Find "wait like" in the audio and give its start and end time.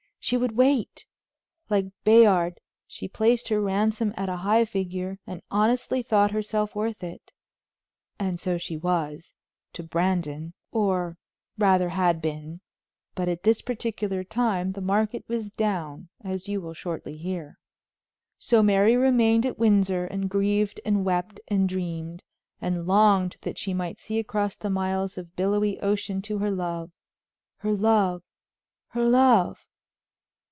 0.55-1.87